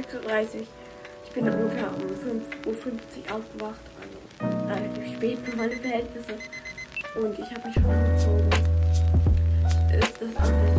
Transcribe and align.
6.30 0.00 0.66
Ich 1.24 1.30
bin 1.32 1.44
ungefähr 1.48 1.88
um 1.88 2.00
5.50 2.00 2.66
Uhr 2.66 3.36
aufgewacht, 3.36 3.80
also 4.00 4.66
relativ 4.66 5.14
spät 5.16 5.38
für 5.44 5.56
meine 5.56 5.76
Verhältnisse. 5.76 6.34
Und 7.16 7.38
ich 7.38 7.50
habe 7.50 7.66
mich 7.66 7.74
schon 7.74 7.84
gezogen. 7.84 8.50
Ist 9.92 10.22
das 10.22 10.36
auch 10.42 10.69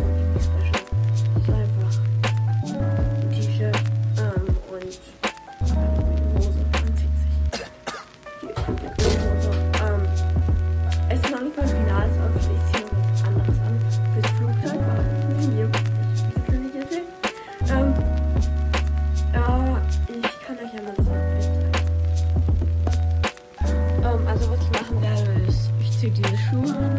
diese 26.22 26.38
Schuhe 26.38 26.76
an, 26.76 26.98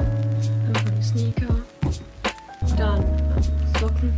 meine 0.73 1.01
Sneaker, 1.01 1.55
dann 2.77 2.99
ähm, 2.99 3.79
Socken 3.79 4.13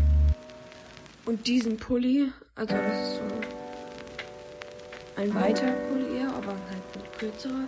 und 1.26 1.46
diesen 1.46 1.78
Pulli, 1.78 2.32
also 2.56 2.74
das 2.74 3.10
ist 3.10 3.16
so 3.18 3.22
ein 5.22 5.34
weiter 5.34 5.68
Pulli 5.90 6.20
eher, 6.20 6.30
aber 6.30 6.48
halt 6.48 6.84
ein 6.96 7.18
kürzerer 7.18 7.68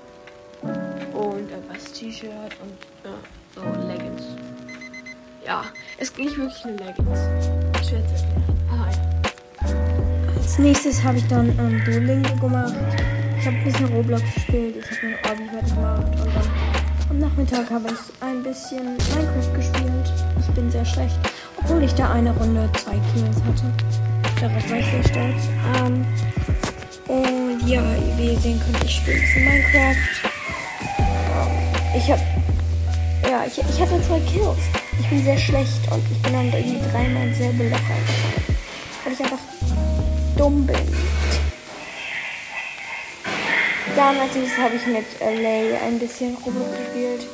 und 1.13 1.52
ein 1.52 1.70
weißes 1.70 1.93
T-Shirt 1.93 2.32
und 2.62 2.77
ja, 3.04 3.13
so 3.55 3.62
Leggings. 3.88 4.24
Ja, 5.46 5.63
es 5.98 6.10
ist 6.10 6.18
nicht 6.18 6.38
wirklich 6.38 6.65
eine 6.65 6.77
Leggings. 6.77 7.20
Schwer 7.88 8.05
zu 8.08 8.13
erklären. 8.15 8.58
Ja. 8.71 8.88
Als 10.35 10.60
nächstes 10.60 11.04
habe 11.04 11.18
ich 11.18 11.27
dann 11.27 11.48
ähm, 11.60 11.82
Duolingo 11.85 12.35
gemacht. 12.35 12.74
Ich 13.40 13.46
habe 13.46 13.55
ein 13.55 13.63
bisschen 13.63 13.85
Roblox 13.93 14.24
gespielt, 14.34 14.76
ich 14.77 14.85
habe 14.98 15.08
meine 15.08 15.18
Abi 15.26 15.49
fertig 15.49 15.76
gemacht 15.76 16.05
und 16.20 16.35
dann 16.35 16.66
am 17.10 17.20
Nachmittag 17.20 17.70
habe 17.70 17.88
ich 17.90 18.22
ein 18.22 18.44
bisschen 18.44 18.98
Minecraft 19.16 19.54
gespielt. 19.55 20.13
Ich 20.40 20.48
bin 20.54 20.70
sehr 20.72 20.86
schlecht, 20.86 21.18
obwohl 21.58 21.84
ich 21.84 21.94
da 21.94 22.12
eine 22.12 22.32
Runde 22.36 22.70
zwei 22.77 22.99
Kills 23.14 23.38
hatte. 23.44 23.74
Darauf 24.41 24.70
war 24.70 24.77
ich 24.77 24.86
sehr 24.86 25.04
stolz. 25.04 25.44
Ähm, 25.77 26.05
und 27.08 27.68
ja, 27.68 27.82
wie 28.18 28.34
ihr 28.34 28.40
sehen 28.40 28.60
könnt, 28.60 28.84
ich 28.84 28.96
spiele 28.96 29.20
bisschen 29.20 29.46
Minecraft. 29.46 29.96
Ich 31.96 32.12
habe 32.12 32.22
ja, 33.30 33.46
ich, 33.46 33.58
ich 33.58 33.82
hatte 33.82 34.02
zwei 34.02 34.20
Kills. 34.21 34.60
Ich 34.99 35.08
bin 35.08 35.24
sehr 35.24 35.38
schlecht 35.38 35.92
und 35.92 36.04
ich 36.12 36.21
bin 36.21 36.34
dann 36.34 36.46
irgendwie 36.46 36.80
dreimal 36.92 37.34
selbe 37.34 37.70
Loch. 37.70 37.80
Weil 39.04 39.14
ich 39.14 39.20
einfach 39.20 39.40
dumm 40.38 40.66
bin. 40.66 40.76
Dann 43.98 44.15
als 44.20 44.35
nächstes 44.35 44.59
habe 44.59 44.76
ich 44.76 44.85
mit 44.85 45.05
LA 45.20 45.84
ein 45.87 45.98
bisschen 45.98 46.37
Roblox 46.45 46.70
gespielt 46.70 47.26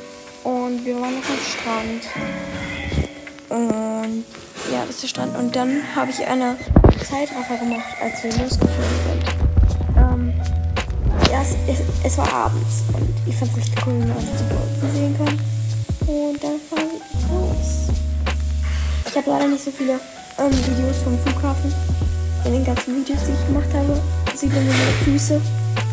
und 0.44 0.82
wir 0.82 0.94
waren 0.98 1.18
auf 1.18 1.26
dem 1.26 1.44
Strand. 1.44 2.02
Und 3.50 4.24
ja, 4.72 4.80
das 4.86 4.94
ist 4.94 5.02
der 5.02 5.08
Strand. 5.08 5.36
Und 5.36 5.54
dann 5.54 5.82
habe 5.94 6.10
ich 6.10 6.26
eine 6.26 6.56
Zeitraffer 7.06 7.58
gemacht, 7.58 7.84
als 8.00 8.24
wir 8.24 8.30
losgeflogen 8.30 8.98
sind. 9.04 9.24
Ähm, 9.98 10.32
ja, 11.30 11.42
es, 11.42 11.54
es, 11.68 11.84
es 12.02 12.16
war 12.16 12.32
abends 12.32 12.82
und 12.94 13.12
ich 13.28 13.36
fand 13.36 13.50
es 13.50 13.58
richtig 13.58 13.86
cool, 13.86 14.00
dass 14.00 14.24
ich 14.24 14.30
die 14.30 14.48
Wolken 14.54 14.94
sehen 14.94 15.16
kann. 15.18 16.08
Und 16.08 16.42
dann 16.42 16.58
fahren 16.70 16.88
wir 16.88 17.38
los. 17.40 17.88
Ich 19.06 19.16
habe 19.18 19.28
leider 19.28 19.48
nicht 19.48 19.64
so 19.64 19.70
viele 19.70 20.00
ähm, 20.38 20.50
Videos 20.50 20.96
vom 21.04 21.18
Flughafen. 21.18 21.74
In 22.46 22.52
den 22.52 22.64
ganzen 22.64 22.96
Videos, 22.96 23.20
die 23.26 23.32
ich 23.32 23.46
gemacht 23.48 23.68
habe, 23.74 24.00
sieht 24.34 24.50
man 24.54 24.64
nur 24.64 24.72
meine 24.72 24.92
Füße. 25.04 25.42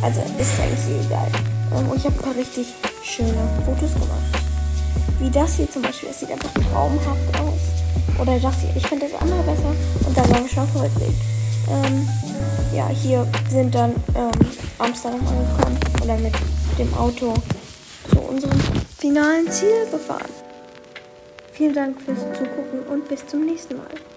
Also 0.02 0.22
ist 0.40 0.60
eigentlich 0.60 1.06
egal. 1.06 1.28
Ähm, 1.76 1.90
und 1.90 1.98
ich 1.98 2.06
habe 2.06 2.16
ein 2.16 2.22
paar 2.22 2.36
richtig 2.36 2.74
schöne 3.04 3.48
Fotos 3.66 3.94
gemacht. 3.94 4.42
Wie 5.20 5.30
das 5.30 5.56
hier 5.56 5.70
zum 5.70 5.84
Beispiel. 5.84 6.10
Das 6.10 6.20
sieht 6.20 6.32
einfach 6.32 6.52
traumhaft 6.54 7.40
aus. 7.40 8.20
Oder 8.20 8.40
das 8.40 8.60
hier. 8.60 8.76
Ich 8.76 8.88
finde 8.88 9.08
das 9.08 9.22
andere 9.22 9.44
besser. 9.44 9.76
Und 10.06 10.18
da 10.18 10.28
wir 10.28 10.48
schon 10.48 10.68
verrückt. 10.70 10.98
Ähm, 11.70 12.08
ja, 12.74 12.88
hier 12.88 13.28
sind 13.50 13.74
dann 13.76 13.92
ähm, 14.16 14.32
Amsterdam 14.80 15.22
angekommen. 15.28 15.78
Oder 16.04 16.18
mit 16.18 16.34
dem 16.80 16.94
Auto 16.96 17.34
zu 18.10 18.20
unserem 18.20 18.60
finalen 18.98 19.50
Ziel 19.52 19.86
gefahren. 19.92 20.30
Vielen 21.54 21.76
Dank 21.76 22.02
fürs 22.02 22.20
Zugucken 22.38 22.82
und 22.90 23.08
bis 23.08 23.26
zum 23.28 23.46
nächsten 23.46 23.78
Mal. 23.78 24.11